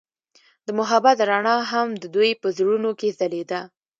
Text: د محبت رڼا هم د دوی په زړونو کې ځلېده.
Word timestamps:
د 0.65 0.67
محبت 0.79 1.17
رڼا 1.29 1.57
هم 1.71 1.87
د 2.01 2.03
دوی 2.15 2.31
په 2.41 2.47
زړونو 2.57 2.89
کې 2.99 3.09
ځلېده. 3.19 3.61